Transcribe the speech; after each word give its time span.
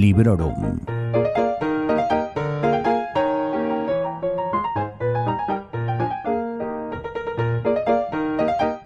Librorum. 0.00 0.78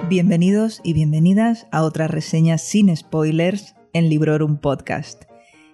Bienvenidos 0.08 0.80
y 0.82 0.94
bienvenidas 0.94 1.66
a 1.70 1.82
otra 1.82 2.08
reseña 2.08 2.56
sin 2.56 2.96
spoilers 2.96 3.74
en 3.92 4.08
Librorum 4.08 4.56
Podcast. 4.56 5.24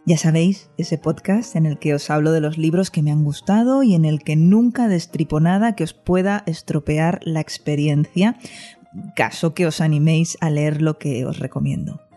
Ya 0.06 0.18
sabéis, 0.18 0.70
ese 0.76 0.98
podcast 0.98 1.54
en 1.54 1.66
el 1.66 1.78
que 1.78 1.94
os 1.94 2.10
hablo 2.10 2.32
de 2.32 2.40
los 2.40 2.58
libros 2.58 2.90
que 2.90 3.02
me 3.02 3.12
han 3.12 3.22
gustado 3.22 3.84
y 3.84 3.94
en 3.94 4.04
el 4.04 4.24
que 4.24 4.34
nunca 4.34 4.88
destripo 4.88 5.38
nada 5.38 5.76
que 5.76 5.84
os 5.84 5.94
pueda 5.94 6.42
estropear 6.46 7.20
la 7.22 7.38
experiencia, 7.38 8.36
caso 9.14 9.54
que 9.54 9.68
os 9.68 9.80
animéis 9.80 10.36
a 10.40 10.50
leer 10.50 10.82
lo 10.82 10.98
que 10.98 11.24
os 11.26 11.38
recomiendo. 11.38 12.07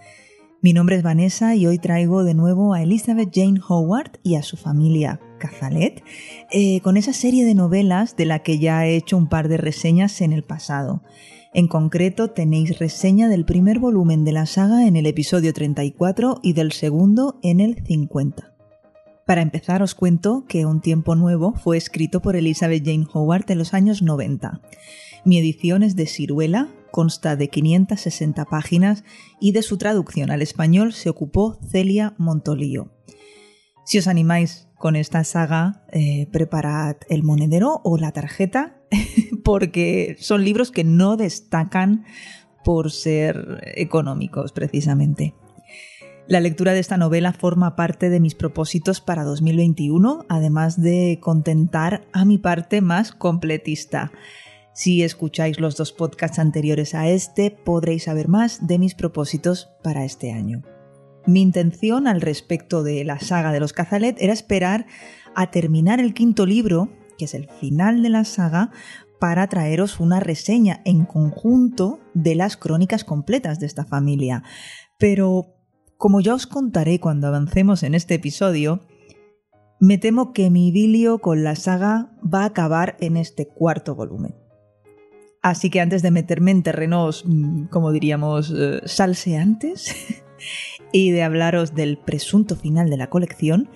Mi 0.64 0.74
nombre 0.74 0.96
es 0.96 1.02
Vanessa 1.02 1.56
y 1.56 1.66
hoy 1.66 1.80
traigo 1.80 2.24
de 2.24 2.36
nuevo 2.36 2.76
a 2.76 2.84
Elizabeth 2.84 3.32
Jane 3.34 3.60
Howard 3.68 4.20
y 4.22 4.36
a 4.36 4.44
su 4.44 4.58
familia 4.58 5.20
Cazalet 5.40 6.04
eh, 6.52 6.82
con 6.82 6.98
esa 6.98 7.14
serie 7.14 7.46
de 7.46 7.56
novelas 7.56 8.16
de 8.16 8.26
la 8.26 8.44
que 8.44 8.60
ya 8.60 8.86
he 8.86 8.96
hecho 8.96 9.18
un 9.18 9.28
par 9.28 9.48
de 9.48 9.58
reseñas 9.58 10.22
en 10.22 10.34
el 10.34 10.44
pasado. 10.44 11.02
En 11.56 11.68
concreto, 11.68 12.28
tenéis 12.28 12.78
reseña 12.78 13.28
del 13.28 13.44
primer 13.44 13.80
volumen 13.80 14.24
de 14.24 14.34
la 14.34 14.46
saga 14.46 14.86
en 14.86 14.96
el 14.98 15.08
episodio 15.08 15.52
34 15.52 16.42
y 16.44 16.54
del 16.54 16.74
segundo 16.74 17.40
en 17.42 17.60
el 17.60 17.84
50. 17.84 18.54
Para 19.26 19.42
empezar, 19.42 19.82
os 19.82 19.96
cuento 19.96 20.46
que 20.48 20.68
Un 20.68 20.82
tiempo 20.82 21.16
nuevo 21.16 21.54
fue 21.54 21.78
escrito 21.78 22.22
por 22.22 22.36
Elizabeth 22.36 22.86
Jane 22.86 23.08
Howard 23.12 23.50
en 23.50 23.58
los 23.58 23.74
años 23.74 24.04
90. 24.04 24.62
Mi 25.24 25.38
edición 25.38 25.84
es 25.84 25.96
de 25.96 26.08
ciruela, 26.08 26.70
consta 26.90 27.36
de 27.36 27.48
560 27.48 28.46
páginas 28.46 29.04
y 29.40 29.52
de 29.52 29.62
su 29.62 29.78
traducción 29.78 30.32
al 30.32 30.42
español 30.42 30.94
se 30.94 31.10
ocupó 31.10 31.60
Celia 31.70 32.16
Montolío. 32.18 32.92
Si 33.86 34.00
os 34.00 34.08
animáis 34.08 34.68
con 34.80 34.96
esta 34.96 35.24
saga, 35.24 35.86
eh, 35.92 36.28
preparad 36.32 36.96
el 37.08 37.22
monedero 37.22 37.82
o 37.84 37.98
la 37.98 38.12
tarjeta 38.12 38.82
porque 39.44 40.16
son 40.20 40.44
libros 40.44 40.72
que 40.72 40.84
no 40.84 41.18
destacan 41.18 42.06
por 42.64 42.92
ser 42.92 43.62
económicos 43.76 44.52
precisamente. 44.54 45.36
La 46.28 46.40
lectura 46.40 46.74
de 46.74 46.80
esta 46.80 46.98
novela 46.98 47.34
forma 47.34 47.76
parte 47.76 48.10
de 48.10 48.20
mis 48.20 48.36
propósitos 48.36 49.02
para 49.02 49.24
2021, 49.24 50.26
además 50.30 50.82
de 50.82 51.20
contentar 51.22 52.08
a 52.14 52.26
mi 52.26 52.38
parte 52.38 52.82
más 52.82 53.12
completista. 53.12 54.12
Si 54.74 55.04
escucháis 55.04 55.60
los 55.60 55.76
dos 55.76 55.92
podcasts 55.92 56.40
anteriores 56.40 56.96
a 56.96 57.10
este, 57.10 57.52
podréis 57.52 58.04
saber 58.04 58.30
más 58.30 58.66
de 58.68 58.80
mis 58.80 58.96
propósitos 58.96 59.70
para 59.84 60.06
este 60.06 60.32
año. 60.32 60.64
Mi 61.28 61.42
intención 61.42 62.08
al 62.08 62.22
respecto 62.22 62.82
de 62.82 63.04
la 63.04 63.20
saga 63.20 63.52
de 63.52 63.60
los 63.60 63.74
Cazalet 63.74 64.22
era 64.22 64.34
esperar 64.34 64.88
a 65.36 65.52
terminar 65.52 66.00
el 66.00 66.14
quinto 66.14 66.46
libro, 66.46 66.90
que 67.18 67.26
es 67.26 67.34
el 67.34 67.50
final 67.50 68.02
de 68.02 68.10
la 68.10 68.24
saga, 68.24 68.72
para 69.20 69.48
traeros 69.48 70.00
una 70.00 70.20
reseña 70.20 70.82
en 70.84 71.06
conjunto 71.06 72.00
de 72.16 72.34
las 72.34 72.58
crónicas 72.58 73.04
completas 73.04 73.60
de 73.60 73.68
esta 73.68 73.86
familia. 73.86 74.44
Pero, 74.98 75.54
como 75.98 76.22
ya 76.22 76.34
os 76.34 76.48
contaré 76.48 77.00
cuando 77.00 77.28
avancemos 77.28 77.84
en 77.84 77.94
este 77.94 78.16
episodio, 78.16 78.82
me 79.80 80.00
temo 80.00 80.34
que 80.34 80.50
mi 80.50 80.70
idilio 80.70 81.20
con 81.20 81.44
la 81.44 81.56
saga 81.56 82.12
va 82.22 82.44
a 82.44 82.46
acabar 82.46 82.98
en 83.00 83.18
este 83.18 83.48
cuarto 83.48 83.94
volumen. 83.94 84.41
Así 85.42 85.70
que 85.70 85.82
antes 85.82 86.02
de 86.02 86.12
meterme 86.12 86.52
en 86.52 86.64
terrenos, 86.64 87.24
mm, 87.26 87.66
como 87.66 87.92
diríamos, 87.92 88.54
eh, 88.56 88.82
salseantes, 88.86 89.96
y 90.92 91.12
de 91.12 91.24
hablaros 91.24 91.74
del 91.74 91.98
presunto 91.98 92.56
final 92.56 92.90
de 92.90 92.98
la 92.98 93.10
colección, 93.10 93.70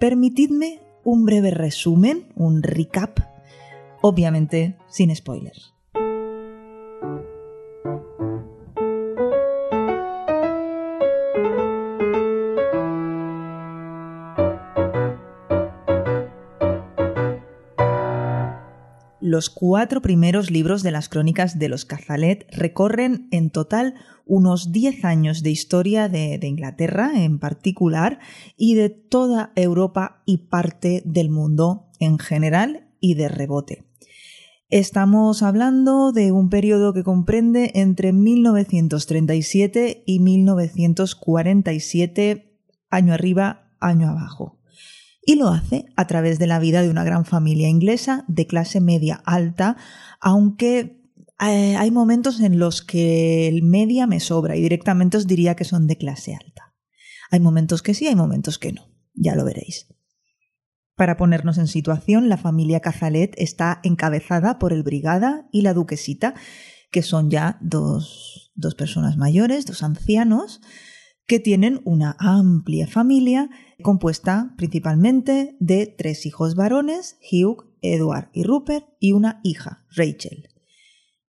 permitidme 0.00 0.80
un 1.04 1.24
breve 1.24 1.50
resumen, 1.50 2.28
un 2.34 2.62
recap 2.62 3.20
obviamente 4.00 4.76
sin 4.86 5.14
spoilers. 5.14 5.73
Los 19.34 19.50
cuatro 19.50 20.00
primeros 20.00 20.52
libros 20.52 20.84
de 20.84 20.92
las 20.92 21.08
crónicas 21.08 21.58
de 21.58 21.68
los 21.68 21.84
Cazalet 21.84 22.46
recorren 22.52 23.26
en 23.32 23.50
total 23.50 23.96
unos 24.26 24.70
diez 24.70 25.04
años 25.04 25.42
de 25.42 25.50
historia 25.50 26.08
de, 26.08 26.38
de, 26.38 26.46
Inglaterra 26.46 27.10
en 27.16 27.40
particular 27.40 28.20
y 28.56 28.76
de 28.76 28.90
toda 28.90 29.50
Europa 29.56 30.22
y 30.24 30.46
parte 30.46 31.02
del 31.04 31.30
mundo 31.30 31.90
en 31.98 32.20
general 32.20 32.86
y 33.00 33.14
de 33.14 33.28
rebote. 33.28 33.82
Estamos 34.70 35.42
hablando 35.42 36.12
de 36.12 36.30
un 36.30 36.48
periodo 36.48 36.92
que 36.92 37.02
comprende 37.02 37.72
entre 37.74 38.12
1937 38.12 40.04
y 40.06 40.20
1947, 40.20 42.56
año 42.88 43.12
arriba, 43.12 43.72
año 43.80 44.10
abajo. 44.10 44.60
Y 45.26 45.36
lo 45.36 45.48
hace 45.48 45.86
a 45.96 46.06
través 46.06 46.38
de 46.38 46.46
la 46.46 46.58
vida 46.58 46.82
de 46.82 46.90
una 46.90 47.04
gran 47.04 47.24
familia 47.24 47.68
inglesa 47.68 48.24
de 48.28 48.46
clase 48.46 48.80
media 48.80 49.22
alta, 49.24 49.76
aunque 50.20 51.00
eh, 51.40 51.76
hay 51.76 51.90
momentos 51.90 52.40
en 52.40 52.58
los 52.58 52.82
que 52.82 53.48
el 53.48 53.62
media 53.62 54.06
me 54.06 54.20
sobra 54.20 54.56
y 54.56 54.62
directamente 54.62 55.16
os 55.16 55.26
diría 55.26 55.56
que 55.56 55.64
son 55.64 55.86
de 55.86 55.96
clase 55.96 56.34
alta. 56.34 56.74
Hay 57.30 57.40
momentos 57.40 57.82
que 57.82 57.94
sí, 57.94 58.06
hay 58.06 58.14
momentos 58.14 58.58
que 58.58 58.72
no, 58.72 58.86
ya 59.14 59.34
lo 59.34 59.44
veréis. 59.44 59.88
Para 60.96 61.16
ponernos 61.16 61.58
en 61.58 61.66
situación, 61.66 62.28
la 62.28 62.36
familia 62.36 62.80
Cazalet 62.80 63.34
está 63.36 63.80
encabezada 63.82 64.58
por 64.58 64.72
el 64.72 64.84
Brigada 64.84 65.48
y 65.50 65.62
la 65.62 65.74
Duquesita, 65.74 66.34
que 66.92 67.02
son 67.02 67.30
ya 67.30 67.58
dos, 67.60 68.52
dos 68.54 68.76
personas 68.76 69.16
mayores, 69.16 69.66
dos 69.66 69.82
ancianos, 69.82 70.60
que 71.26 71.40
tienen 71.40 71.80
una 71.84 72.16
amplia 72.18 72.86
familia 72.86 73.48
compuesta 73.82 74.54
principalmente 74.56 75.56
de 75.60 75.86
tres 75.86 76.26
hijos 76.26 76.54
varones, 76.54 77.18
Hugh, 77.30 77.72
Edward 77.80 78.30
y 78.32 78.44
Rupert, 78.44 78.86
y 79.00 79.12
una 79.12 79.40
hija, 79.42 79.84
Rachel. 79.90 80.48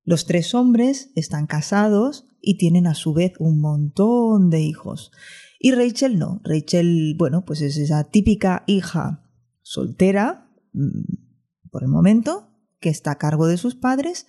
Los 0.03 0.25
tres 0.25 0.55
hombres 0.55 1.11
están 1.15 1.45
casados 1.45 2.25
y 2.41 2.57
tienen 2.57 2.87
a 2.87 2.95
su 2.95 3.13
vez 3.13 3.33
un 3.39 3.59
montón 3.59 4.49
de 4.49 4.61
hijos. 4.61 5.11
Y 5.59 5.73
Rachel 5.73 6.17
no. 6.17 6.41
Rachel, 6.43 7.15
bueno, 7.17 7.45
pues 7.45 7.61
es 7.61 7.77
esa 7.77 8.05
típica 8.05 8.63
hija 8.65 9.29
soltera, 9.61 10.49
mm, 10.73 11.69
por 11.69 11.83
el 11.83 11.89
momento, 11.89 12.49
que 12.79 12.89
está 12.89 13.11
a 13.11 13.17
cargo 13.17 13.47
de 13.47 13.57
sus 13.57 13.75
padres 13.75 14.25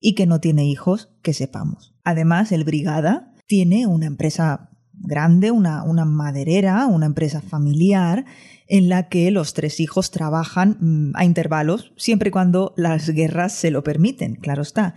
y 0.00 0.14
que 0.14 0.26
no 0.26 0.40
tiene 0.40 0.66
hijos 0.66 1.10
que 1.22 1.32
sepamos. 1.32 1.94
Además, 2.02 2.50
el 2.50 2.64
Brigada 2.64 3.32
tiene 3.46 3.86
una 3.86 4.06
empresa 4.06 4.75
grande, 4.96 5.50
una, 5.50 5.82
una 5.84 6.04
maderera, 6.04 6.86
una 6.86 7.06
empresa 7.06 7.40
familiar, 7.40 8.24
en 8.68 8.88
la 8.88 9.08
que 9.08 9.30
los 9.30 9.54
tres 9.54 9.80
hijos 9.80 10.10
trabajan 10.10 10.76
mm, 10.80 11.12
a 11.14 11.24
intervalos, 11.24 11.92
siempre 11.96 12.28
y 12.28 12.32
cuando 12.32 12.74
las 12.76 13.08
guerras 13.10 13.52
se 13.52 13.70
lo 13.70 13.84
permiten, 13.84 14.34
claro 14.36 14.62
está. 14.62 14.94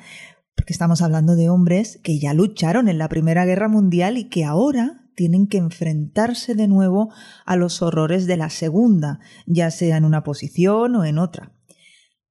Porque 0.55 0.73
estamos 0.73 1.01
hablando 1.01 1.35
de 1.35 1.49
hombres 1.49 1.99
que 2.03 2.19
ya 2.19 2.33
lucharon 2.33 2.89
en 2.89 2.97
la 2.97 3.09
Primera 3.09 3.45
Guerra 3.45 3.69
Mundial 3.69 4.17
y 4.17 4.25
que 4.25 4.43
ahora 4.43 5.05
tienen 5.15 5.47
que 5.47 5.57
enfrentarse 5.57 6.55
de 6.55 6.67
nuevo 6.67 7.11
a 7.45 7.55
los 7.55 7.81
horrores 7.81 8.25
de 8.25 8.37
la 8.37 8.49
segunda, 8.49 9.19
ya 9.45 9.69
sea 9.71 9.97
en 9.97 10.05
una 10.05 10.23
posición 10.23 10.95
o 10.95 11.05
en 11.05 11.17
otra. 11.17 11.53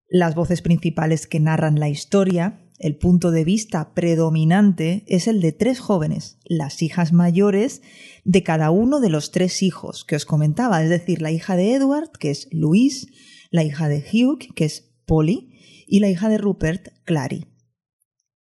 Las 0.08 0.34
voces 0.34 0.62
principales 0.62 1.26
que 1.26 1.38
narran 1.38 1.78
la 1.78 1.90
historia, 1.90 2.60
el 2.78 2.96
punto 2.96 3.30
de 3.30 3.44
vista 3.44 3.92
predominante 3.94 5.04
es 5.06 5.26
el 5.26 5.40
de 5.40 5.52
tres 5.52 5.80
jóvenes, 5.80 6.38
las 6.44 6.82
hijas 6.82 7.12
mayores 7.12 7.82
de 8.24 8.42
cada 8.42 8.70
uno 8.70 9.00
de 9.00 9.10
los 9.10 9.30
tres 9.30 9.62
hijos 9.62 10.04
que 10.04 10.16
os 10.16 10.24
comentaba, 10.24 10.82
es 10.82 10.90
decir, 10.90 11.22
la 11.22 11.30
hija 11.30 11.56
de 11.56 11.74
Edward, 11.74 12.10
que 12.18 12.30
es 12.30 12.48
Louise, 12.50 13.08
la 13.50 13.64
hija 13.64 13.88
de 13.88 14.04
Hugh, 14.12 14.54
que 14.54 14.64
es 14.64 14.92
Polly, 15.06 15.52
y 15.86 16.00
la 16.00 16.10
hija 16.10 16.28
de 16.28 16.38
Rupert, 16.38 16.88
Clary 17.04 17.46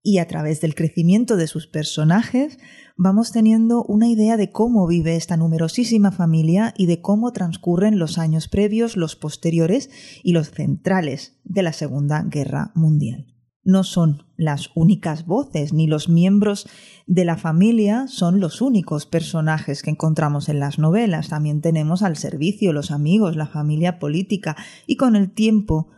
y 0.07 0.19
a 0.19 0.29
través 0.29 0.61
del 0.61 0.77
crecimiento 0.77 1.37
de 1.37 1.49
sus 1.49 1.67
personajes 1.67 2.61
vamos 2.97 3.33
teniendo 3.33 3.83
una 3.83 4.07
idea 4.07 4.37
de 4.37 4.53
cómo 4.53 4.87
vive 4.87 5.17
esta 5.17 5.37
numerosísima 5.37 6.13
familia 6.13 6.73
y 6.77 6.87
de 6.87 7.01
cómo 7.01 7.33
transcurren 7.33 7.99
los 7.99 8.17
años 8.17 8.47
previos, 8.47 8.97
los 8.97 9.17
posteriores 9.17 9.91
y 10.23 10.31
los 10.31 10.53
centrales 10.53 11.41
de 11.43 11.65
la 11.65 11.73
Segunda 11.73 12.23
Guerra 12.23 12.71
Mundial. 12.77 13.36
No 13.67 13.83
son 13.83 14.23
las 14.37 14.71
únicas 14.77 15.27
voces 15.27 15.73
ni 15.73 15.89
los 15.89 16.09
miembros 16.09 16.69
de 17.09 17.25
la 17.25 17.37
familia 17.37 18.07
son 18.07 18.39
los 18.39 18.61
únicos 18.61 19.07
personajes 19.07 19.83
que 19.83 19.91
encontramos 19.91 20.49
en 20.49 20.61
las 20.61 20.79
novelas. 20.79 21.31
También 21.31 21.61
tenemos 21.63 22.05
al 22.05 22.17
servicio, 22.17 22.73
los 22.73 22.93
amigos, 22.93 23.35
la 23.35 23.49
familia 23.49 23.99
política 23.99 24.55
y 24.87 24.95
con 24.95 25.17
el 25.17 25.33
tiempo 25.33 25.89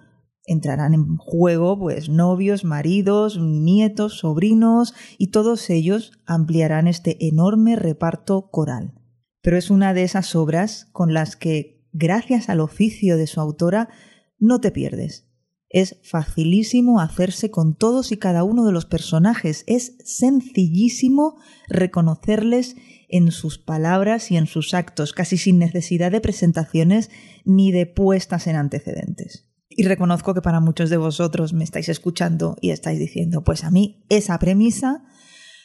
entrarán 0.47 0.94
en 0.94 1.19
juego 1.19 1.79
pues 1.79 2.09
novios, 2.09 2.65
maridos, 2.65 3.38
nietos, 3.38 4.21
sobrinos 4.21 4.94
y 5.19 5.26
todos 5.26 5.69
ellos 5.69 6.12
ampliarán 6.25 6.88
este 6.88 7.29
enorme 7.29 7.76
reparto 7.76 8.49
coral. 8.50 8.94
pero 9.43 9.59
es 9.59 9.71
una 9.71 9.93
de 9.93 10.05
esas 10.05 10.35
obras 10.35 10.88
con 10.93 11.12
las 11.12 11.37
que, 11.37 11.87
gracias 11.93 12.49
al 12.49 12.61
oficio 12.61 13.19
de 13.19 13.26
su 13.26 13.41
autora, 13.43 13.91
no 14.38 14.59
te 14.59 14.71
pierdes. 14.71 15.27
Es 15.70 15.99
facilísimo 16.03 17.00
hacerse 17.00 17.50
con 17.50 17.75
todos 17.75 18.11
y 18.12 18.17
cada 18.17 18.43
uno 18.44 18.65
de 18.65 18.73
los 18.73 18.87
personajes, 18.87 19.65
es 19.67 19.97
sencillísimo 20.05 21.37
reconocerles 21.69 22.76
en 23.09 23.31
sus 23.31 23.59
palabras 23.59 24.31
y 24.31 24.37
en 24.37 24.47
sus 24.47 24.75
actos, 24.75 25.12
casi 25.12 25.37
sin 25.37 25.59
necesidad 25.59 26.11
de 26.11 26.20
presentaciones 26.20 27.11
ni 27.44 27.73
de 27.73 27.87
puestas 27.87 28.47
en 28.47 28.56
antecedentes. 28.56 29.49
Y 29.69 29.85
reconozco 29.85 30.35
que 30.35 30.43
para 30.43 30.61
muchos 30.61 30.91
de 30.91 30.97
vosotros 30.97 31.53
me 31.53 31.65
estáis 31.65 31.88
escuchando 31.88 32.56
y 32.61 32.71
estáis 32.71 32.99
diciendo, 32.99 33.44
pues 33.44 33.64
a 33.64 33.71
mí 33.71 34.05
esa 34.09 34.38
premisa 34.38 35.05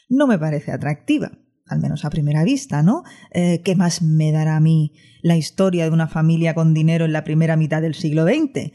no 0.10 0.28
me 0.28 0.38
parece 0.38 0.72
atractiva, 0.72 1.32
al 1.66 1.80
menos 1.80 2.06
a 2.06 2.10
primera 2.10 2.44
vista, 2.44 2.84
¿no? 2.84 3.04
Eh, 3.32 3.62
¿Qué 3.64 3.76
más 3.76 4.02
me 4.02 4.32
dará 4.32 4.58
a 4.58 4.60
mí 4.60 4.94
la 5.22 5.38
historia 5.38 5.86
de 5.86 5.92
una 5.92 6.08
familia 6.08 6.54
con 6.54 6.74
dinero 6.74 7.06
en 7.06 7.14
la 7.14 7.24
primera 7.24 7.56
mitad 7.56 7.82
del 7.82 7.96
siglo 7.96 8.26
XX? 8.26 8.72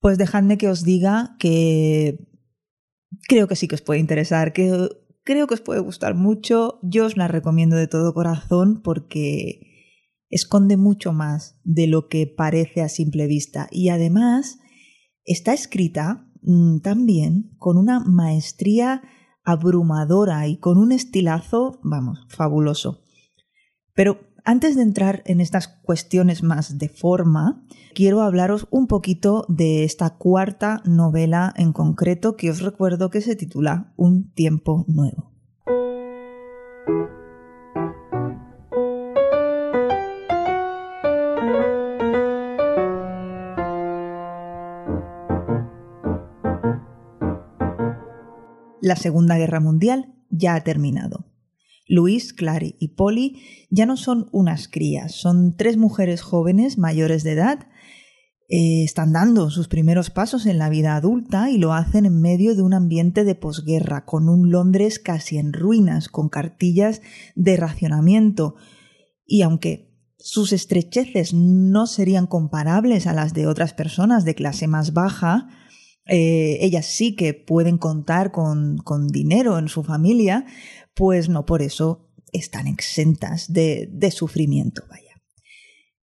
Pues 0.00 0.18
dejadme 0.18 0.58
que 0.58 0.68
os 0.68 0.84
diga 0.84 1.36
que 1.38 2.28
creo 3.28 3.48
que 3.48 3.56
sí 3.56 3.68
que 3.68 3.74
os 3.74 3.82
puede 3.82 4.00
interesar, 4.00 4.52
que 4.52 4.88
creo 5.24 5.46
que 5.46 5.54
os 5.54 5.60
puede 5.60 5.80
gustar 5.80 6.14
mucho. 6.14 6.78
Yo 6.82 7.06
os 7.06 7.16
la 7.16 7.28
recomiendo 7.28 7.76
de 7.76 7.88
todo 7.88 8.14
corazón 8.14 8.82
porque 8.82 9.60
esconde 10.28 10.76
mucho 10.76 11.12
más 11.12 11.58
de 11.64 11.86
lo 11.86 12.08
que 12.08 12.26
parece 12.26 12.82
a 12.82 12.88
simple 12.88 13.26
vista 13.26 13.68
y 13.70 13.90
además 13.90 14.58
está 15.24 15.52
escrita 15.52 16.28
mm, 16.42 16.78
también 16.78 17.54
con 17.58 17.76
una 17.76 18.00
maestría 18.00 19.02
abrumadora 19.44 20.48
y 20.48 20.58
con 20.58 20.78
un 20.78 20.92
estilazo, 20.92 21.80
vamos, 21.82 22.26
fabuloso. 22.28 23.02
Pero 23.94 24.20
antes 24.46 24.76
de 24.76 24.82
entrar 24.82 25.22
en 25.26 25.40
estas 25.40 25.66
cuestiones 25.66 26.44
más 26.44 26.78
de 26.78 26.88
forma, 26.88 27.64
quiero 27.94 28.22
hablaros 28.22 28.68
un 28.70 28.86
poquito 28.86 29.44
de 29.48 29.82
esta 29.82 30.10
cuarta 30.10 30.82
novela 30.84 31.52
en 31.56 31.72
concreto 31.72 32.36
que 32.36 32.50
os 32.50 32.60
recuerdo 32.60 33.10
que 33.10 33.20
se 33.20 33.34
titula 33.34 33.92
Un 33.96 34.30
tiempo 34.30 34.84
nuevo. 34.86 35.32
La 48.80 48.94
Segunda 48.94 49.36
Guerra 49.36 49.58
Mundial 49.58 50.14
ya 50.30 50.54
ha 50.54 50.62
terminado. 50.62 51.25
Luis, 51.88 52.32
Clary 52.32 52.76
y 52.78 52.88
Polly 52.88 53.40
ya 53.70 53.86
no 53.86 53.96
son 53.96 54.28
unas 54.32 54.68
crías, 54.68 55.12
son 55.14 55.56
tres 55.56 55.76
mujeres 55.76 56.22
jóvenes 56.22 56.78
mayores 56.78 57.22
de 57.22 57.32
edad. 57.32 57.68
Eh, 58.48 58.84
están 58.84 59.12
dando 59.12 59.50
sus 59.50 59.66
primeros 59.66 60.10
pasos 60.10 60.46
en 60.46 60.58
la 60.58 60.68
vida 60.68 60.94
adulta 60.94 61.50
y 61.50 61.58
lo 61.58 61.72
hacen 61.72 62.06
en 62.06 62.20
medio 62.20 62.54
de 62.54 62.62
un 62.62 62.74
ambiente 62.74 63.24
de 63.24 63.34
posguerra, 63.34 64.04
con 64.04 64.28
un 64.28 64.50
Londres 64.50 65.00
casi 65.00 65.36
en 65.38 65.52
ruinas, 65.52 66.08
con 66.08 66.28
cartillas 66.28 67.02
de 67.34 67.56
racionamiento. 67.56 68.54
Y 69.24 69.42
aunque 69.42 69.96
sus 70.18 70.52
estrecheces 70.52 71.34
no 71.34 71.86
serían 71.86 72.26
comparables 72.26 73.06
a 73.06 73.12
las 73.12 73.34
de 73.34 73.46
otras 73.46 73.74
personas 73.74 74.24
de 74.24 74.34
clase 74.34 74.68
más 74.68 74.92
baja, 74.92 75.48
eh, 76.06 76.58
ellas 76.60 76.86
sí 76.86 77.14
que 77.14 77.34
pueden 77.34 77.78
contar 77.78 78.32
con, 78.32 78.78
con, 78.78 79.08
dinero 79.08 79.58
en 79.58 79.68
su 79.68 79.82
familia, 79.82 80.46
pues 80.94 81.28
no 81.28 81.46
por 81.46 81.62
eso 81.62 82.08
están 82.32 82.66
exentas 82.66 83.52
de, 83.52 83.88
de 83.90 84.10
sufrimiento, 84.10 84.82
vaya. 84.88 85.20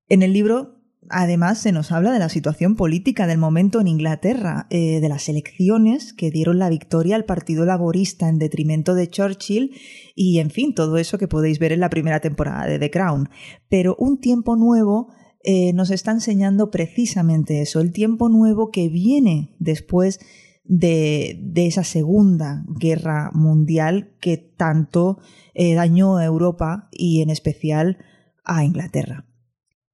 En 0.07 0.23
el 0.23 0.33
libro 0.33 0.83
Además, 1.09 1.59
se 1.59 1.71
nos 1.71 1.91
habla 1.91 2.11
de 2.11 2.19
la 2.19 2.29
situación 2.29 2.75
política 2.75 3.27
del 3.27 3.37
momento 3.37 3.81
en 3.81 3.87
Inglaterra, 3.87 4.67
eh, 4.69 4.99
de 5.01 5.09
las 5.09 5.27
elecciones 5.27 6.13
que 6.13 6.31
dieron 6.31 6.59
la 6.59 6.69
victoria 6.69 7.15
al 7.15 7.25
Partido 7.25 7.65
Laborista 7.65 8.29
en 8.29 8.39
detrimento 8.39 8.95
de 8.95 9.09
Churchill 9.09 9.75
y, 10.15 10.39
en 10.39 10.49
fin, 10.49 10.73
todo 10.73 10.97
eso 10.97 11.17
que 11.17 11.27
podéis 11.27 11.59
ver 11.59 11.71
en 11.71 11.81
la 11.81 11.89
primera 11.89 12.19
temporada 12.19 12.65
de 12.65 12.79
The 12.79 12.89
Crown. 12.89 13.29
Pero 13.69 13.95
un 13.99 14.19
tiempo 14.19 14.55
nuevo 14.55 15.13
eh, 15.43 15.73
nos 15.73 15.91
está 15.91 16.11
enseñando 16.11 16.71
precisamente 16.71 17.61
eso, 17.61 17.81
el 17.81 17.91
tiempo 17.91 18.29
nuevo 18.29 18.71
que 18.71 18.87
viene 18.87 19.55
después 19.59 20.19
de, 20.63 21.51
esa 21.55 21.83
segunda 21.83 22.63
guerra 22.67 23.29
mundial 23.33 24.15
que 24.21 24.37
tanto 24.37 25.19
eh, 25.53 25.73
dañó 25.73 26.17
a 26.17 26.25
Europa 26.25 26.87
y 26.91 27.21
en 27.21 27.29
especial 27.29 27.97
a 28.45 28.63
Inglaterra. 28.63 29.25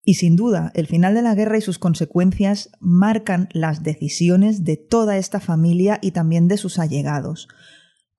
Y 0.04 0.16
sin 0.16 0.36
duda, 0.36 0.72
el 0.76 0.88
final 0.88 1.14
de 1.14 1.22
la 1.22 1.36
guerra 1.36 1.58
y 1.58 1.62
sus 1.62 1.78
consecuencias 1.78 2.72
marcan 2.80 3.50
las 3.52 3.84
decisiones 3.84 4.64
de 4.64 4.78
toda 4.78 5.18
esta 5.18 5.40
familia 5.40 6.00
y 6.02 6.12
también 6.12 6.48
de 6.48 6.58
sus 6.58 6.80
allegados. 6.80 7.48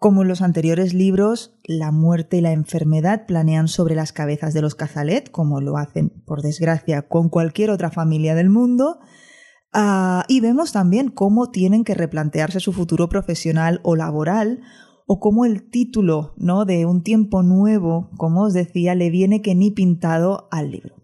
Como 0.01 0.23
en 0.23 0.29
los 0.29 0.41
anteriores 0.41 0.95
libros, 0.95 1.59
la 1.63 1.91
muerte 1.91 2.39
y 2.39 2.41
la 2.41 2.53
enfermedad 2.53 3.27
planean 3.27 3.69
sobre 3.69 3.95
las 3.95 4.15
cabezas 4.15 4.55
de 4.55 4.63
los 4.63 4.75
Cazalet, 4.75 5.31
como 5.31 5.61
lo 5.61 5.77
hacen, 5.77 6.09
por 6.25 6.41
desgracia, 6.41 7.03
con 7.03 7.29
cualquier 7.29 7.69
otra 7.69 7.91
familia 7.91 8.35
del 8.35 8.49
mundo. 8.49 8.99
Ah, 9.75 10.25
y 10.27 10.41
vemos 10.41 10.73
también 10.73 11.11
cómo 11.11 11.51
tienen 11.51 11.85
que 11.85 11.93
replantearse 11.93 12.61
su 12.61 12.73
futuro 12.73 13.11
profesional 13.11 13.81
o 13.83 13.95
laboral, 13.95 14.63
o 15.07 15.21
cómo 15.21 15.45
el 15.45 15.69
título 15.69 16.33
¿no? 16.39 16.65
de 16.65 16.87
Un 16.87 17.03
tiempo 17.03 17.43
nuevo, 17.43 18.09
como 18.17 18.45
os 18.45 18.55
decía, 18.55 18.95
le 18.95 19.11
viene 19.11 19.43
que 19.43 19.55
ni 19.55 19.71
pintado 19.71 20.49
al 20.51 20.71
libro. 20.71 20.95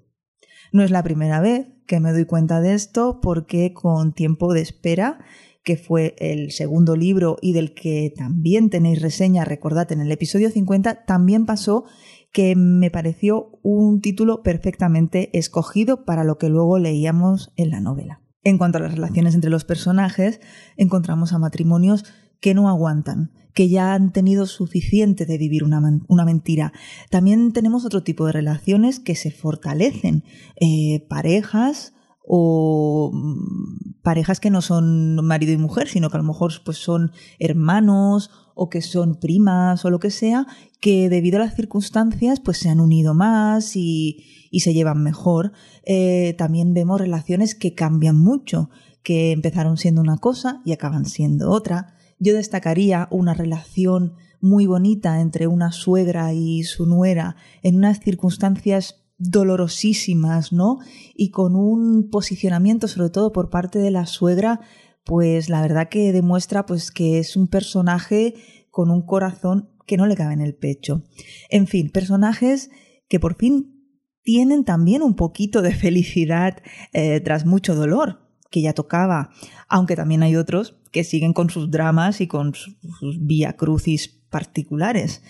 No 0.73 0.83
es 0.83 0.91
la 0.91 1.03
primera 1.03 1.41
vez 1.41 1.69
que 1.87 2.01
me 2.01 2.13
doy 2.13 2.25
cuenta 2.25 2.63
de 2.63 2.73
esto, 2.73 3.21
porque 3.21 3.75
con 3.75 4.15
tiempo 4.15 4.55
de 4.55 4.63
espera 4.63 5.19
que 5.67 5.77
fue 5.77 6.15
el 6.21 6.53
segundo 6.53 6.95
libro 6.95 7.39
y 7.43 7.53
del 7.53 7.75
que 7.75 8.15
también 8.17 8.71
tenéis 8.71 9.03
reseña, 9.03 9.45
recordad, 9.45 9.91
en 9.91 10.01
el 10.01 10.13
episodio 10.13 10.49
50, 10.49 11.05
también 11.07 11.45
pasó 11.45 11.87
que 12.33 12.55
me 12.55 12.93
pareció 12.93 13.59
un 13.65 14.01
título 14.01 14.45
perfectamente 14.45 15.37
escogido 15.37 16.05
para 16.05 16.23
lo 16.23 16.39
que 16.39 16.51
luego 16.51 16.79
leíamos 16.79 17.53
en 17.57 17.71
la 17.71 17.81
novela. 17.81 18.23
En 18.45 18.59
cuanto 18.59 18.79
a 18.79 18.83
las 18.83 18.95
relaciones 18.95 19.35
entre 19.35 19.51
los 19.51 19.65
personajes, 19.65 20.41
encontramos 20.77 21.33
a 21.33 21.41
matrimonios 21.41 22.05
que 22.39 22.55
no 22.55 22.69
aguantan, 22.69 23.33
que 23.53 23.69
ya 23.69 23.93
han 23.93 24.13
tenido 24.13 24.47
suficiente 24.47 25.27
de 25.27 25.37
vivir 25.37 25.65
una, 25.65 25.81
mentira. 26.25 26.73
También 27.11 27.53
tenemos 27.53 27.85
otro 27.85 28.05
tipo 28.05 28.25
de 28.27 28.33
relaciones 28.33 29.01
que 29.01 29.17
se 29.17 29.33
fortalecen, 29.33 30.23
eh, 30.61 31.05
parejas 31.09 31.96
o 32.27 33.11
mm, 33.13 34.03
parejas 34.03 34.41
que 34.41 34.51
no 34.51 34.61
son 34.63 35.25
marido 35.25 35.53
y 35.53 35.57
mujer, 35.57 35.89
sino 35.89 36.11
que 36.11 36.17
a 36.17 36.21
lo 36.21 36.27
mejor 36.27 36.53
pues, 36.65 36.79
son 36.79 37.13
hermanos 37.39 38.31
o 38.55 38.69
que 38.69 38.83
son 38.83 39.17
primas 39.17 39.85
o 39.85 39.91
lo 39.91 40.01
que 40.01 40.11
sea, 40.11 40.47
que 40.81 41.09
debido 41.09 41.37
a 41.37 41.45
las 41.45 41.55
circunstancias 41.55 42.41
pues 42.41 42.59
se 42.59 42.69
han 42.69 42.81
unido 42.81 43.15
más 43.15 43.77
y, 43.77 44.25
y 44.51 44.61
se 44.61 44.75
llevan 44.75 45.03
mejor. 45.03 45.53
Eh, 45.85 46.35
también 46.39 46.75
vemos 46.75 47.01
relaciones 47.01 47.55
que 47.55 47.75
cambian 47.75 48.19
mucho, 48.19 48.71
que 49.03 49.33
empezaron 49.33 49.77
siendo 49.77 50.01
una 50.01 50.19
cosa 50.19 50.63
y 50.65 50.73
acaban 50.73 51.07
siendo 51.07 51.51
otra. 51.51 51.95
Yo 52.19 52.35
destacaría 52.35 53.09
una 53.11 53.35
relación 53.35 54.15
muy 54.41 54.67
bonita 54.67 55.21
entre 55.21 55.47
una 55.47 55.73
suegra 55.73 56.33
y 56.33 56.65
su 56.65 56.87
nuera 56.87 57.37
en 57.63 57.77
unas 57.77 58.01
circunstancias 58.01 59.06
dolorosísimas, 59.19 60.53
¿no? 60.53 60.79
Y 61.15 61.31
con 61.31 61.57
un 61.57 62.11
posicionamiento, 62.11 62.89
sobre 62.89 63.11
todo 63.11 63.33
por 63.33 63.51
parte 63.51 63.79
de 63.79 63.91
la 63.91 64.07
suegra, 64.07 64.61
pues 65.05 65.49
la 65.49 65.63
verdad 65.63 65.89
que 65.89 66.13
demuestra 66.13 66.67
pues 66.67 66.91
que 66.91 67.19
es 67.19 67.37
un 67.37 67.49
personaje 67.49 68.35
con 68.71 68.91
un 68.91 69.03
corazón 69.03 69.71
que 69.87 69.97
no 69.97 70.07
le 70.07 70.17
cabe 70.17 70.35
en 70.35 70.41
el 70.41 70.55
pecho. 70.55 71.03
En 71.49 71.67
fin, 71.67 71.91
personajes 71.91 72.71
que 73.09 73.21
por 73.21 73.37
fin 73.37 73.77
tienen 74.23 74.65
también 74.65 75.03
un 75.03 75.15
poquito 75.15 75.63
de 75.63 75.75
felicidad 75.75 76.59
eh, 76.93 77.21
tras 77.21 77.47
mucho 77.47 77.75
dolor, 77.75 78.21
que 78.51 78.61
ya 78.61 78.75
tocaba, 78.75 79.31
aunque 79.69 79.97
también 79.97 80.23
hay 80.23 80.37
otros 80.37 80.77
que 80.91 81.05
siguen 81.05 81.33
con 81.33 81.51
sus 81.51 81.71
dramas 81.71 82.21
y 82.21 82.27
con 82.27 82.55
sus, 82.55 82.77
sus 82.99 83.25
vía 83.25 83.57
crucis 83.57 84.09
particulares. 84.31 85.23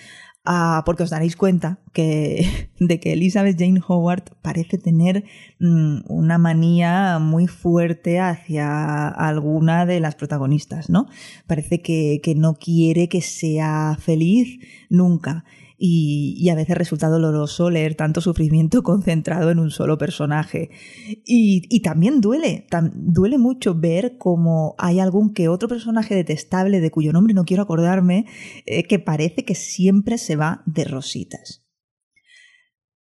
Porque 0.85 1.03
os 1.03 1.11
daréis 1.11 1.37
cuenta 1.37 1.81
de 1.95 3.00
que 3.00 3.12
Elizabeth 3.12 3.59
Jane 3.59 3.81
Howard 3.87 4.25
parece 4.43 4.79
tener 4.79 5.25
mm, 5.59 6.00
una 6.09 6.38
manía 6.38 7.19
muy 7.19 7.47
fuerte 7.47 8.21
hacia 8.21 9.09
alguna 9.09 9.87
de 9.87 10.00
las 10.00 10.15
protagonistas, 10.15 10.88
¿no? 10.91 11.07
Parece 11.47 11.81
que 11.83 12.35
no 12.37 12.55
quiere 12.55 13.09
que 13.09 13.23
sea 13.23 13.97
feliz 14.00 14.59
nunca 14.88 15.45
y, 15.78 16.49
a 16.49 16.54
veces 16.54 16.76
resulta 16.76 17.09
doloroso 17.09 17.71
leer 17.71 17.95
tanto 17.95 18.21
sufrimiento 18.21 18.83
concentrado 18.85 19.50
en 19.50 19.59
un 19.59 19.71
solo 19.71 19.99
personaje. 19.99 20.71
Y, 21.25 21.80
también 21.80 22.21
duele, 22.21 22.66
duele 22.95 23.38
mucho 23.38 23.75
ver 23.75 24.16
cómo 24.18 24.75
hay 24.78 25.00
algún 25.00 25.33
que 25.33 25.49
otro 25.49 25.68
personaje 25.68 26.14
detestable 26.14 26.80
de 26.80 26.90
cuyo 26.90 27.12
nombre 27.12 27.35
no 27.35 27.45
quiero 27.45 27.62
acordarme, 27.62 28.26
eh, 28.64 28.85
que 28.85 28.99
parece 28.99 29.45
que 29.45 29.54
siempre 29.54 30.18
se 30.18 30.37
va 30.37 30.62
de 30.66 30.85
rositas. 30.85 31.65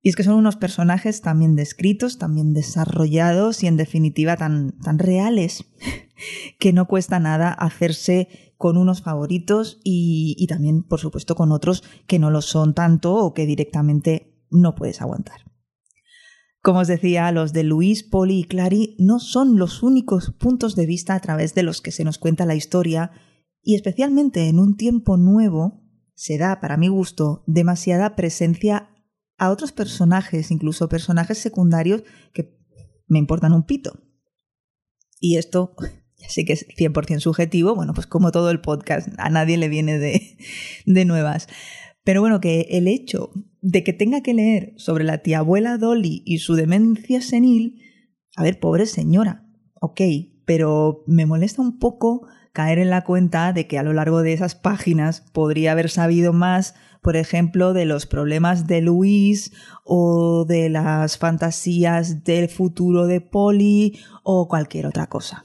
Y 0.06 0.08
es 0.08 0.14
que 0.14 0.22
son 0.22 0.36
unos 0.36 0.54
personajes 0.54 1.20
también 1.20 1.56
descritos, 1.56 2.16
también 2.16 2.54
desarrollados 2.54 3.64
y 3.64 3.66
en 3.66 3.76
definitiva 3.76 4.36
tan, 4.36 4.78
tan 4.78 5.00
reales 5.00 5.64
que 6.60 6.72
no 6.72 6.86
cuesta 6.86 7.18
nada 7.18 7.50
hacerse 7.50 8.54
con 8.56 8.76
unos 8.76 9.02
favoritos 9.02 9.80
y, 9.82 10.36
y 10.38 10.46
también, 10.46 10.84
por 10.84 11.00
supuesto, 11.00 11.34
con 11.34 11.50
otros 11.50 11.82
que 12.06 12.20
no 12.20 12.30
lo 12.30 12.40
son 12.40 12.72
tanto 12.72 13.16
o 13.16 13.34
que 13.34 13.46
directamente 13.46 14.32
no 14.48 14.76
puedes 14.76 15.02
aguantar. 15.02 15.40
Como 16.62 16.78
os 16.78 16.86
decía, 16.86 17.32
los 17.32 17.52
de 17.52 17.64
Luis, 17.64 18.04
Poli 18.04 18.38
y 18.38 18.44
Clary 18.44 18.94
no 19.00 19.18
son 19.18 19.58
los 19.58 19.82
únicos 19.82 20.30
puntos 20.38 20.76
de 20.76 20.86
vista 20.86 21.16
a 21.16 21.20
través 21.20 21.52
de 21.56 21.64
los 21.64 21.80
que 21.82 21.90
se 21.90 22.04
nos 22.04 22.18
cuenta 22.18 22.46
la 22.46 22.54
historia, 22.54 23.10
y 23.60 23.74
especialmente 23.74 24.46
en 24.46 24.60
un 24.60 24.76
tiempo 24.76 25.16
nuevo 25.16 25.82
se 26.14 26.38
da, 26.38 26.60
para 26.60 26.76
mi 26.76 26.86
gusto, 26.86 27.42
demasiada 27.48 28.14
presencia 28.14 28.92
a 29.38 29.50
otros 29.50 29.72
personajes, 29.72 30.50
incluso 30.50 30.88
personajes 30.88 31.38
secundarios 31.38 32.02
que 32.32 32.56
me 33.06 33.18
importan 33.18 33.52
un 33.52 33.64
pito. 33.64 34.02
Y 35.20 35.36
esto 35.36 35.74
ya 36.16 36.28
sé 36.28 36.44
que 36.44 36.54
es 36.54 36.66
100% 36.68 37.20
subjetivo, 37.20 37.74
bueno, 37.74 37.94
pues 37.94 38.06
como 38.06 38.32
todo 38.32 38.50
el 38.50 38.60
podcast, 38.60 39.08
a 39.18 39.30
nadie 39.30 39.56
le 39.56 39.68
viene 39.68 39.98
de, 39.98 40.38
de 40.86 41.04
nuevas. 41.04 41.48
Pero 42.04 42.20
bueno, 42.20 42.40
que 42.40 42.66
el 42.70 42.88
hecho 42.88 43.32
de 43.60 43.82
que 43.82 43.92
tenga 43.92 44.22
que 44.22 44.34
leer 44.34 44.74
sobre 44.76 45.04
la 45.04 45.18
tía 45.18 45.38
abuela 45.38 45.76
Dolly 45.76 46.22
y 46.24 46.38
su 46.38 46.54
demencia 46.54 47.20
senil, 47.20 47.82
a 48.36 48.42
ver, 48.42 48.60
pobre 48.60 48.86
señora, 48.86 49.44
ok, 49.80 50.00
pero 50.44 51.02
me 51.06 51.26
molesta 51.26 51.62
un 51.62 51.78
poco 51.78 52.28
caer 52.52 52.78
en 52.78 52.90
la 52.90 53.04
cuenta 53.04 53.52
de 53.52 53.66
que 53.66 53.78
a 53.78 53.82
lo 53.82 53.92
largo 53.92 54.22
de 54.22 54.32
esas 54.32 54.54
páginas 54.54 55.20
podría 55.32 55.72
haber 55.72 55.90
sabido 55.90 56.32
más, 56.32 56.74
por 57.06 57.14
ejemplo, 57.14 57.72
de 57.72 57.84
los 57.84 58.04
problemas 58.04 58.66
de 58.66 58.80
Luis 58.80 59.52
o 59.84 60.44
de 60.44 60.68
las 60.68 61.18
fantasías 61.18 62.24
del 62.24 62.48
futuro 62.48 63.06
de 63.06 63.20
Polly 63.20 64.00
o 64.24 64.48
cualquier 64.48 64.86
otra 64.86 65.06
cosa. 65.06 65.44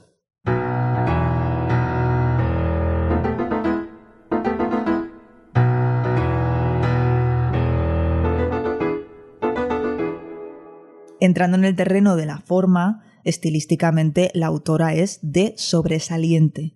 Entrando 11.20 11.58
en 11.58 11.64
el 11.64 11.76
terreno 11.76 12.16
de 12.16 12.26
la 12.26 12.40
forma, 12.40 13.04
estilísticamente 13.22 14.32
la 14.34 14.48
autora 14.48 14.94
es 14.94 15.20
de 15.22 15.54
sobresaliente. 15.56 16.74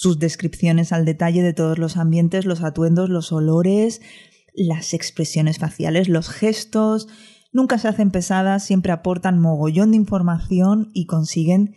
Sus 0.00 0.18
descripciones 0.18 0.94
al 0.94 1.04
detalle 1.04 1.42
de 1.42 1.52
todos 1.52 1.78
los 1.78 1.98
ambientes, 1.98 2.46
los 2.46 2.62
atuendos, 2.62 3.10
los 3.10 3.32
olores, 3.32 4.00
las 4.54 4.94
expresiones 4.94 5.58
faciales, 5.58 6.08
los 6.08 6.30
gestos, 6.30 7.06
nunca 7.52 7.76
se 7.76 7.88
hacen 7.88 8.10
pesadas, 8.10 8.64
siempre 8.64 8.92
aportan 8.92 9.38
mogollón 9.38 9.90
de 9.90 9.98
información 9.98 10.90
y 10.94 11.04
consiguen 11.04 11.74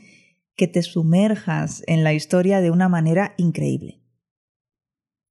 que 0.55 0.69
te 0.69 0.83
sumerjas 0.83 1.83
en 1.85 2.05
la 2.05 2.13
historia 2.13 2.61
de 2.61 2.71
una 2.71 2.87
manera 2.87 3.33
increíble. 3.37 4.05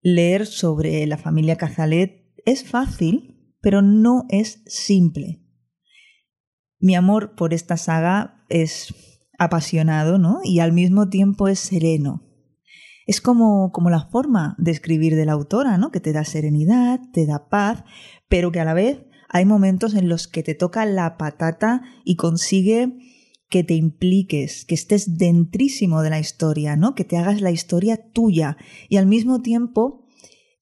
Leer 0.02 0.44
sobre 0.44 1.06
la 1.06 1.16
familia 1.16 1.56
Cazalet 1.56 2.34
es 2.44 2.62
fácil, 2.62 3.56
pero 3.62 3.80
no 3.80 4.26
es 4.28 4.62
simple. 4.66 5.40
Mi 6.78 6.94
amor 6.94 7.36
por 7.36 7.54
esta 7.54 7.78
saga 7.78 8.44
es 8.50 8.94
apasionado, 9.38 10.18
¿no? 10.18 10.40
Y 10.44 10.60
al 10.60 10.74
mismo 10.74 11.08
tiempo 11.08 11.48
es 11.48 11.58
sereno. 11.58 12.28
Es 13.06 13.20
como, 13.20 13.72
como 13.72 13.90
la 13.90 14.08
forma 14.08 14.54
de 14.58 14.70
escribir 14.70 15.16
de 15.16 15.26
la 15.26 15.32
autora, 15.32 15.78
¿no? 15.78 15.90
Que 15.90 16.00
te 16.00 16.12
da 16.12 16.24
serenidad, 16.24 17.00
te 17.12 17.26
da 17.26 17.48
paz, 17.48 17.84
pero 18.28 18.52
que 18.52 18.60
a 18.60 18.64
la 18.64 18.74
vez 18.74 19.04
hay 19.28 19.44
momentos 19.44 19.94
en 19.94 20.08
los 20.08 20.28
que 20.28 20.42
te 20.42 20.54
toca 20.54 20.84
la 20.84 21.16
patata 21.16 21.82
y 22.04 22.16
consigue 22.16 22.98
que 23.48 23.64
te 23.64 23.74
impliques, 23.74 24.64
que 24.64 24.74
estés 24.74 25.18
dentrísimo 25.18 26.02
de 26.02 26.10
la 26.10 26.18
historia, 26.18 26.76
¿no? 26.76 26.94
Que 26.94 27.04
te 27.04 27.16
hagas 27.16 27.40
la 27.40 27.50
historia 27.50 28.10
tuya 28.12 28.56
y 28.88 28.96
al 28.96 29.06
mismo 29.06 29.42
tiempo 29.42 30.06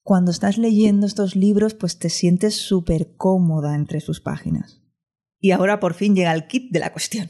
cuando 0.03 0.31
estás 0.31 0.57
leyendo 0.57 1.07
estos 1.07 1.35
libros 1.35 1.73
pues 1.73 1.99
te 1.99 2.09
sientes 2.09 2.55
súper 2.55 3.15
cómoda 3.15 3.75
entre 3.75 4.01
sus 4.01 4.19
páginas. 4.19 4.81
Y 5.39 5.51
ahora 5.51 5.79
por 5.79 5.93
fin 5.93 6.15
llega 6.15 6.33
el 6.33 6.47
kit 6.47 6.71
de 6.71 6.79
la 6.79 6.91
cuestión. 6.91 7.29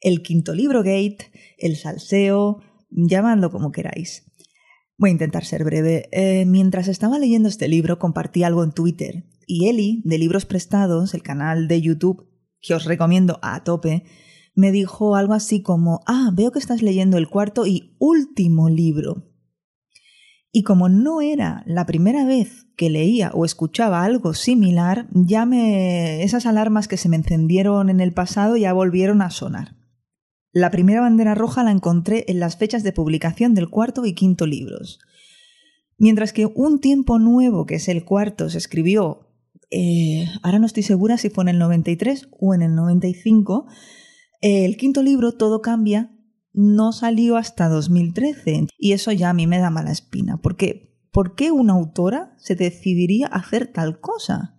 El 0.00 0.22
quinto 0.22 0.54
libro 0.54 0.80
Gate, 0.80 1.30
el 1.58 1.76
salseo, 1.76 2.62
llamadlo 2.90 3.50
como 3.50 3.72
queráis. 3.72 4.27
Voy 4.98 5.10
a 5.10 5.12
intentar 5.12 5.44
ser 5.44 5.62
breve. 5.62 6.08
Eh, 6.10 6.44
mientras 6.44 6.88
estaba 6.88 7.20
leyendo 7.20 7.48
este 7.48 7.68
libro 7.68 8.00
compartí 8.00 8.42
algo 8.42 8.64
en 8.64 8.72
Twitter 8.72 9.24
y 9.46 9.68
Eli, 9.68 10.02
de 10.04 10.18
Libros 10.18 10.44
Prestados, 10.44 11.14
el 11.14 11.22
canal 11.22 11.68
de 11.68 11.80
YouTube 11.80 12.28
que 12.60 12.74
os 12.74 12.84
recomiendo 12.84 13.38
a 13.40 13.62
tope, 13.62 14.02
me 14.56 14.72
dijo 14.72 15.14
algo 15.14 15.34
así 15.34 15.62
como, 15.62 16.00
ah, 16.06 16.30
veo 16.34 16.50
que 16.50 16.58
estás 16.58 16.82
leyendo 16.82 17.16
el 17.16 17.28
cuarto 17.28 17.64
y 17.64 17.94
último 18.00 18.68
libro. 18.68 19.28
Y 20.50 20.64
como 20.64 20.88
no 20.88 21.20
era 21.20 21.62
la 21.66 21.86
primera 21.86 22.24
vez 22.24 22.66
que 22.76 22.90
leía 22.90 23.30
o 23.34 23.44
escuchaba 23.44 24.02
algo 24.02 24.34
similar, 24.34 25.06
ya 25.12 25.46
me 25.46 26.24
esas 26.24 26.44
alarmas 26.44 26.88
que 26.88 26.96
se 26.96 27.08
me 27.08 27.16
encendieron 27.16 27.88
en 27.88 28.00
el 28.00 28.12
pasado 28.12 28.56
ya 28.56 28.72
volvieron 28.72 29.22
a 29.22 29.30
sonar. 29.30 29.77
La 30.52 30.70
primera 30.70 31.00
bandera 31.00 31.34
roja 31.34 31.62
la 31.62 31.70
encontré 31.70 32.24
en 32.28 32.40
las 32.40 32.56
fechas 32.56 32.82
de 32.82 32.92
publicación 32.92 33.54
del 33.54 33.68
cuarto 33.68 34.06
y 34.06 34.14
quinto 34.14 34.46
libros. 34.46 34.98
Mientras 35.98 36.32
que 36.32 36.46
Un 36.46 36.80
tiempo 36.80 37.18
nuevo, 37.18 37.66
que 37.66 37.76
es 37.76 37.88
el 37.88 38.04
cuarto, 38.04 38.48
se 38.48 38.58
escribió, 38.58 39.28
eh, 39.70 40.26
ahora 40.42 40.58
no 40.58 40.66
estoy 40.66 40.82
segura 40.82 41.18
si 41.18 41.28
fue 41.28 41.44
en 41.44 41.48
el 41.48 41.58
93 41.58 42.28
o 42.38 42.54
en 42.54 42.62
el 42.62 42.74
95, 42.74 43.66
el 44.40 44.76
quinto 44.76 45.02
libro, 45.02 45.32
Todo 45.32 45.60
cambia, 45.60 46.12
no 46.52 46.92
salió 46.92 47.36
hasta 47.36 47.68
2013 47.68 48.66
y 48.78 48.92
eso 48.92 49.12
ya 49.12 49.30
a 49.30 49.34
mí 49.34 49.46
me 49.46 49.58
da 49.58 49.70
mala 49.70 49.90
espina, 49.90 50.38
porque 50.38 50.96
¿por 51.12 51.34
qué 51.34 51.50
una 51.50 51.74
autora 51.74 52.34
se 52.38 52.54
decidiría 52.54 53.26
hacer 53.26 53.66
tal 53.66 54.00
cosa? 54.00 54.57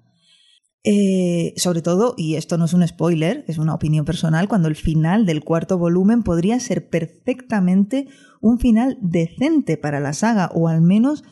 Eh, 0.84 1.54
sobre 1.58 1.82
todo, 1.82 2.14
y 2.18 2.36
esto 2.36 2.58
no 2.58 2.66
es 2.66 2.74
un 2.74 2.88
spoiler, 2.88 3.44
es 3.48 3.58
una 3.58 3.74
opinión 3.74 4.06
personal, 4.06 4.48
cuando 4.48 4.70
el 4.70 4.76
final 4.76 5.26
del 5.26 5.44
cuarto 5.44 5.78
volumen 5.78 6.24
podría 6.24 6.60
ser 6.60 6.88
perfectamente 6.90 8.08
un 8.42 8.60
final 8.60 8.98
decente 9.02 9.78
para 9.78 10.00
la 10.00 10.14
saga, 10.14 10.50
o 10.54 10.68
al 10.70 10.82
menos 10.82 11.24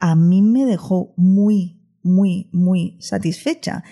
a 0.00 0.16
mí 0.16 0.42
me 0.42 0.64
dejó 0.64 1.12
muy, 1.16 1.82
muy, 2.02 2.48
muy 2.52 2.96
satisfecha. 3.00 3.84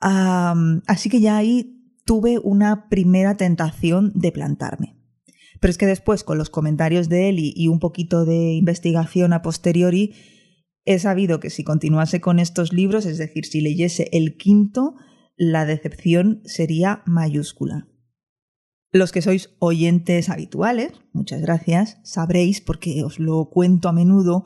así 0.00 1.10
que 1.10 1.20
ya 1.20 1.36
ahí 1.36 1.78
tuve 2.04 2.38
una 2.38 2.88
primera 2.88 3.36
tentación 3.36 4.12
de 4.14 4.32
plantarme. 4.32 4.96
Pero 5.60 5.70
es 5.70 5.78
que 5.78 5.86
después, 5.86 6.24
con 6.24 6.38
los 6.38 6.50
comentarios 6.50 7.08
de 7.08 7.28
él 7.28 7.36
y, 7.38 7.68
un 7.68 7.80
poquito 7.80 8.24
de 8.24 8.52
investigación 8.52 9.32
a 9.32 9.42
posteriori, 9.42 10.14
he 10.88 10.98
sabido 10.98 11.40
que 11.40 11.50
si 11.50 11.64
continuase 11.64 12.20
con 12.20 12.38
estos 12.38 12.72
libros, 12.72 13.06
es 13.06 13.18
decir, 13.18 13.46
si 13.46 13.60
leyese 13.60 14.08
el 14.12 14.36
quinto, 14.36 14.94
la 15.36 15.64
decepción 15.64 16.42
sería 16.44 17.02
mayúscula. 17.06 17.88
Los 18.90 19.12
que 19.12 19.22
sois 19.22 19.50
oyentes 19.58 20.30
habituales, 20.30 20.92
muchas 21.12 21.42
gracias, 21.42 21.98
sabréis, 22.04 22.60
porque 22.60 23.04
os 23.04 23.18
lo 23.18 23.50
cuento 23.50 23.88
a 23.88 23.92
menudo, 23.92 24.44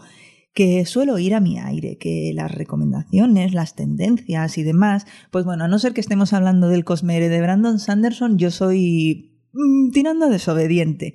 que 0.52 0.84
suelo 0.84 1.18
ir 1.18 1.34
a 1.34 1.40
mi 1.40 1.58
aire, 1.58 1.96
que 1.96 2.32
las 2.34 2.52
recomendaciones, 2.52 3.54
las 3.54 3.74
tendencias 3.74 4.58
y 4.58 4.62
demás, 4.62 5.06
pues 5.30 5.44
bueno, 5.44 5.64
a 5.64 5.68
no 5.68 5.78
ser 5.78 5.94
que 5.94 6.02
estemos 6.02 6.32
hablando 6.32 6.68
del 6.68 6.84
Cosmere 6.84 7.28
de 7.28 7.40
Brandon 7.40 7.78
Sanderson, 7.78 8.36
yo 8.36 8.50
soy 8.50 9.32
Mm, 9.52 9.90
tirando 9.90 10.28
desobediente. 10.28 11.14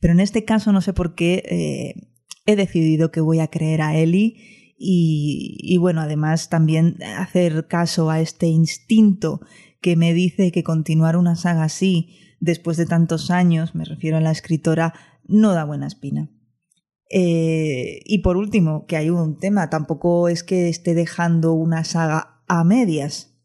Pero 0.00 0.12
en 0.12 0.20
este 0.20 0.44
caso 0.44 0.72
no 0.72 0.80
sé 0.80 0.92
por 0.92 1.14
qué 1.14 1.42
eh, 1.46 2.08
he 2.46 2.56
decidido 2.56 3.10
que 3.10 3.20
voy 3.20 3.40
a 3.40 3.48
creer 3.48 3.82
a 3.82 3.96
Eli 3.96 4.36
y, 4.76 5.76
bueno, 5.78 6.00
además 6.00 6.48
también 6.48 6.96
hacer 7.16 7.66
caso 7.68 8.10
a 8.10 8.20
este 8.20 8.46
instinto 8.46 9.40
que 9.80 9.96
me 9.96 10.12
dice 10.12 10.50
que 10.50 10.64
continuar 10.64 11.16
una 11.16 11.36
saga 11.36 11.64
así 11.64 12.16
después 12.40 12.76
de 12.76 12.86
tantos 12.86 13.30
años, 13.30 13.74
me 13.74 13.84
refiero 13.84 14.16
a 14.16 14.20
la 14.20 14.30
escritora, 14.30 14.94
no 15.26 15.52
da 15.52 15.64
buena 15.64 15.86
espina. 15.86 16.30
Eh, 17.10 18.00
y 18.04 18.18
por 18.18 18.36
último, 18.36 18.86
que 18.86 18.96
hay 18.96 19.10
un 19.10 19.38
tema, 19.38 19.70
tampoco 19.70 20.28
es 20.28 20.42
que 20.42 20.68
esté 20.68 20.94
dejando 20.94 21.52
una 21.52 21.84
saga 21.84 22.42
a 22.48 22.64
medias, 22.64 23.38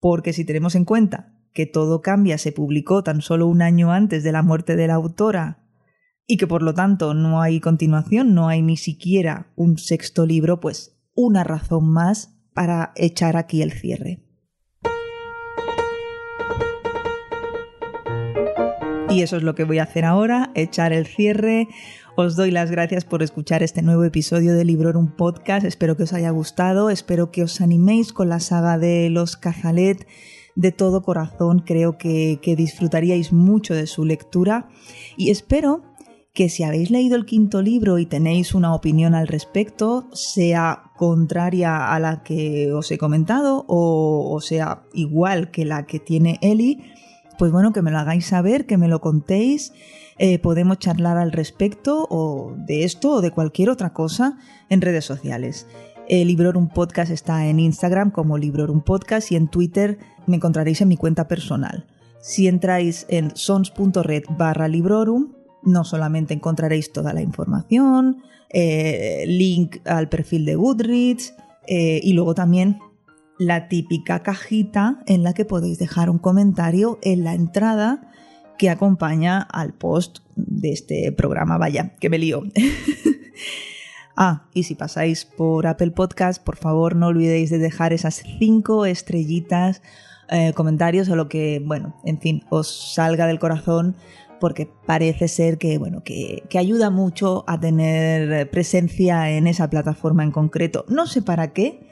porque 0.00 0.32
si 0.32 0.44
tenemos 0.44 0.74
en 0.74 0.84
cuenta 0.84 1.36
que 1.56 1.64
Todo 1.64 2.02
cambia 2.02 2.36
se 2.36 2.52
publicó 2.52 3.02
tan 3.02 3.22
solo 3.22 3.46
un 3.46 3.62
año 3.62 3.90
antes 3.90 4.22
de 4.22 4.30
la 4.30 4.42
muerte 4.42 4.76
de 4.76 4.88
la 4.88 4.94
autora 4.94 5.65
y 6.26 6.36
que 6.36 6.46
por 6.46 6.62
lo 6.62 6.74
tanto 6.74 7.14
no 7.14 7.40
hay 7.40 7.60
continuación, 7.60 8.34
no 8.34 8.48
hay 8.48 8.62
ni 8.62 8.76
siquiera 8.76 9.52
un 9.54 9.78
sexto 9.78 10.26
libro, 10.26 10.60
pues 10.60 10.96
una 11.14 11.44
razón 11.44 11.88
más 11.88 12.36
para 12.52 12.92
echar 12.96 13.36
aquí 13.36 13.62
el 13.62 13.72
cierre. 13.72 14.22
Y 19.08 19.22
eso 19.22 19.36
es 19.36 19.42
lo 19.42 19.54
que 19.54 19.64
voy 19.64 19.78
a 19.78 19.84
hacer 19.84 20.04
ahora, 20.04 20.50
echar 20.54 20.92
el 20.92 21.06
cierre. 21.06 21.68
Os 22.16 22.36
doy 22.36 22.50
las 22.50 22.70
gracias 22.70 23.04
por 23.04 23.22
escuchar 23.22 23.62
este 23.62 23.80
nuevo 23.80 24.04
episodio 24.04 24.54
de 24.54 24.64
Librorum 24.64 25.12
Podcast. 25.12 25.64
Espero 25.64 25.96
que 25.96 26.02
os 26.02 26.12
haya 26.12 26.30
gustado, 26.30 26.90
espero 26.90 27.30
que 27.30 27.42
os 27.42 27.60
animéis 27.60 28.12
con 28.12 28.28
la 28.28 28.40
saga 28.40 28.78
de 28.78 29.08
los 29.08 29.36
Cazalet. 29.36 30.06
De 30.54 30.72
todo 30.72 31.02
corazón 31.02 31.60
creo 31.60 31.96
que, 31.96 32.40
que 32.42 32.56
disfrutaríais 32.56 33.32
mucho 33.32 33.74
de 33.74 33.86
su 33.86 34.04
lectura 34.04 34.68
y 35.16 35.30
espero 35.30 35.95
que 36.36 36.50
si 36.50 36.64
habéis 36.64 36.90
leído 36.90 37.16
el 37.16 37.24
quinto 37.24 37.62
libro 37.62 37.98
y 37.98 38.04
tenéis 38.04 38.54
una 38.54 38.74
opinión 38.74 39.14
al 39.14 39.26
respecto, 39.26 40.06
sea 40.12 40.92
contraria 40.94 41.94
a 41.94 41.98
la 41.98 42.22
que 42.22 42.74
os 42.74 42.90
he 42.90 42.98
comentado 42.98 43.64
o, 43.66 44.38
sea 44.42 44.82
igual 44.92 45.50
que 45.50 45.64
la 45.64 45.86
que 45.86 45.98
tiene 45.98 46.38
Eli, 46.42 46.82
pues 47.38 47.50
bueno, 47.50 47.72
que 47.72 47.80
me 47.80 47.90
lo 47.90 47.98
hagáis 47.98 48.26
saber, 48.26 48.66
que 48.66 48.76
me 48.76 48.86
lo 48.86 49.00
contéis. 49.00 49.72
Eh, 50.18 50.38
podemos 50.38 50.78
charlar 50.78 51.16
al 51.16 51.32
respecto 51.32 52.06
o 52.10 52.54
de 52.54 52.84
esto 52.84 53.12
o 53.12 53.20
de 53.22 53.30
cualquier 53.30 53.70
otra 53.70 53.94
cosa 53.94 54.36
en 54.68 54.82
redes 54.82 55.06
sociales. 55.06 55.66
El 56.06 56.28
Librorum 56.28 56.68
Podcast 56.68 57.10
está 57.10 57.46
en 57.46 57.60
Instagram 57.60 58.10
como 58.10 58.36
Librorum 58.36 58.82
Podcast 58.82 59.32
y 59.32 59.36
en 59.36 59.48
Twitter 59.48 59.98
me 60.26 60.36
encontraréis 60.36 60.82
en 60.82 60.88
mi 60.88 60.98
cuenta 60.98 61.28
personal. 61.28 61.86
Si 62.20 62.46
entráis 62.46 63.06
en 63.08 63.34
sons.red 63.34 64.24
barra 64.36 64.68
Librorum, 64.68 65.35
no 65.66 65.84
solamente 65.84 66.32
encontraréis 66.32 66.92
toda 66.92 67.12
la 67.12 67.20
información, 67.20 68.22
eh, 68.50 69.24
link 69.26 69.78
al 69.84 70.08
perfil 70.08 70.46
de 70.46 70.54
Goodreads 70.54 71.34
eh, 71.66 72.00
y 72.02 72.12
luego 72.12 72.34
también 72.34 72.78
la 73.38 73.68
típica 73.68 74.22
cajita 74.22 75.02
en 75.06 75.22
la 75.22 75.34
que 75.34 75.44
podéis 75.44 75.78
dejar 75.78 76.08
un 76.08 76.18
comentario 76.18 76.98
en 77.02 77.24
la 77.24 77.34
entrada 77.34 78.12
que 78.56 78.70
acompaña 78.70 79.42
al 79.42 79.74
post 79.74 80.20
de 80.36 80.72
este 80.72 81.12
programa. 81.12 81.58
Vaya, 81.58 81.94
que 82.00 82.08
me 82.08 82.18
lío. 82.18 82.44
ah, 84.16 84.46
y 84.54 84.62
si 84.62 84.74
pasáis 84.74 85.24
por 85.24 85.66
Apple 85.66 85.90
Podcast, 85.90 86.42
por 86.42 86.56
favor 86.56 86.96
no 86.96 87.08
olvidéis 87.08 87.50
de 87.50 87.58
dejar 87.58 87.92
esas 87.92 88.22
cinco 88.38 88.86
estrellitas, 88.86 89.82
eh, 90.28 90.52
comentarios 90.54 91.08
o 91.08 91.16
lo 91.16 91.28
que, 91.28 91.62
bueno, 91.64 91.94
en 92.04 92.18
fin, 92.18 92.44
os 92.48 92.94
salga 92.94 93.26
del 93.26 93.38
corazón 93.38 93.96
porque 94.40 94.68
parece 94.86 95.28
ser 95.28 95.58
que, 95.58 95.78
bueno, 95.78 96.02
que, 96.02 96.42
que, 96.48 96.58
ayuda 96.58 96.90
mucho 96.90 97.44
a 97.46 97.58
tener 97.58 98.50
presencia 98.50 99.30
en 99.30 99.46
esa 99.46 99.68
plataforma 99.70 100.22
en 100.22 100.30
concreto. 100.30 100.84
No 100.88 101.06
sé 101.06 101.22
para 101.22 101.52
qué, 101.52 101.86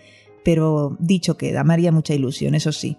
pero 0.45 0.97
dicho 1.01 1.37
queda, 1.37 1.65
me 1.65 1.73
haría 1.73 1.91
mucha 1.91 2.15
ilusión, 2.15 2.55
eso 2.55 2.71
sí. 2.71 2.97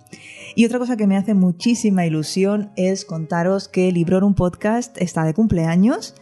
Y 0.55 0.65
otra 0.65 0.79
cosa 0.79 0.97
que 0.97 1.07
me 1.07 1.15
hace 1.15 1.33
muchísima 1.33 2.05
ilusión 2.05 2.71
es 2.75 3.05
contaros 3.05 3.67
que 3.67 3.91
Librorum 3.91 4.33
Podcast 4.33 4.97
está 4.99 5.23
de 5.23 5.33
cumpleaños. 5.33 6.15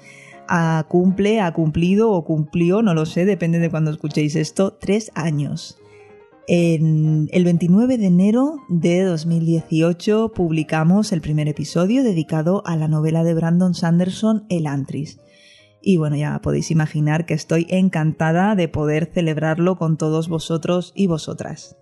A 0.47 0.85
cumple, 0.89 1.39
ha 1.39 1.53
cumplido 1.53 2.11
o 2.11 2.25
cumplió, 2.25 2.81
no 2.81 2.93
lo 2.93 3.05
sé, 3.05 3.23
depende 3.23 3.59
de 3.59 3.69
cuando 3.69 3.91
escuchéis 3.91 4.35
esto, 4.35 4.73
tres 4.73 5.11
años. 5.15 5.77
En 6.47 7.29
el 7.31 7.45
29 7.45 7.97
de 7.97 8.07
enero 8.07 8.57
de 8.67 9.03
2018 9.03 10.33
publicamos 10.35 11.13
el 11.13 11.21
primer 11.21 11.47
episodio 11.47 12.03
dedicado 12.03 12.63
a 12.65 12.75
la 12.75 12.89
novela 12.89 13.23
de 13.23 13.33
Brandon 13.33 13.73
Sanderson, 13.73 14.45
El 14.49 14.67
Antris. 14.67 15.21
Y 15.81 15.95
bueno, 15.95 16.17
ya 16.17 16.41
podéis 16.41 16.69
imaginar 16.69 17.25
que 17.25 17.33
estoy 17.33 17.65
encantada 17.69 18.55
de 18.55 18.67
poder 18.67 19.09
celebrarlo 19.13 19.77
con 19.77 19.95
todos 19.95 20.27
vosotros 20.27 20.91
y 20.95 21.07
vosotras. 21.07 21.77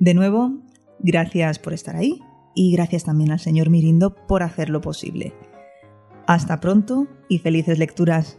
De 0.00 0.14
nuevo, 0.14 0.52
gracias 1.00 1.58
por 1.58 1.74
estar 1.74 1.94
ahí 1.94 2.22
y 2.54 2.72
gracias 2.72 3.04
también 3.04 3.30
al 3.30 3.40
señor 3.40 3.68
Mirindo 3.68 4.14
por 4.26 4.42
hacerlo 4.42 4.80
posible. 4.80 5.34
Hasta 6.26 6.60
pronto 6.60 7.08
y 7.28 7.40
felices 7.40 7.78
lecturas. 7.78 8.38